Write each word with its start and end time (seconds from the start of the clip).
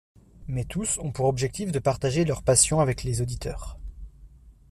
Mais 0.47 0.65
tous 0.65 0.97
ont 0.97 1.11
pour 1.11 1.27
objectif 1.27 1.71
de 1.71 1.77
partager 1.77 2.25
leurs 2.25 2.41
passions 2.41 2.79
avec 2.79 3.03
les 3.03 3.21
auditeurs. 3.21 3.77